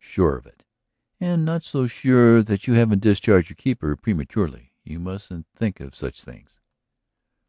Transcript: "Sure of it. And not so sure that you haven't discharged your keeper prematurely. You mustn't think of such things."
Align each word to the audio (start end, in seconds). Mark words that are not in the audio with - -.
"Sure 0.00 0.36
of 0.36 0.46
it. 0.48 0.64
And 1.20 1.44
not 1.44 1.62
so 1.62 1.86
sure 1.86 2.42
that 2.42 2.66
you 2.66 2.74
haven't 2.74 2.98
discharged 3.04 3.50
your 3.50 3.54
keeper 3.54 3.94
prematurely. 3.94 4.72
You 4.82 4.98
mustn't 4.98 5.46
think 5.54 5.78
of 5.78 5.94
such 5.94 6.22
things." 6.24 6.58